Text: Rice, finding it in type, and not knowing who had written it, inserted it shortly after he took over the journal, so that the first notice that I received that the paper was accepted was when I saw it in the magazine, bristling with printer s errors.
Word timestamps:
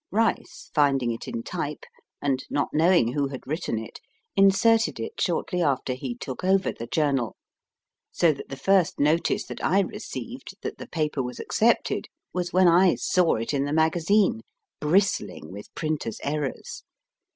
Rice, 0.09 0.71
finding 0.73 1.11
it 1.11 1.27
in 1.27 1.43
type, 1.43 1.83
and 2.23 2.43
not 2.49 2.69
knowing 2.73 3.13
who 3.13 3.27
had 3.27 3.45
written 3.45 3.77
it, 3.77 3.99
inserted 4.35 4.99
it 4.99 5.21
shortly 5.21 5.61
after 5.61 5.93
he 5.93 6.15
took 6.15 6.43
over 6.43 6.71
the 6.71 6.87
journal, 6.87 7.35
so 8.11 8.33
that 8.33 8.49
the 8.49 8.57
first 8.57 8.99
notice 8.99 9.45
that 9.45 9.63
I 9.63 9.81
received 9.81 10.55
that 10.63 10.79
the 10.79 10.87
paper 10.87 11.21
was 11.21 11.39
accepted 11.39 12.07
was 12.33 12.51
when 12.51 12.67
I 12.67 12.95
saw 12.95 13.35
it 13.35 13.53
in 13.53 13.65
the 13.65 13.73
magazine, 13.73 14.41
bristling 14.79 15.51
with 15.51 15.71
printer 15.75 16.09
s 16.09 16.17
errors. 16.23 16.81